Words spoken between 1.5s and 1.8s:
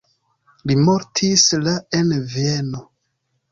la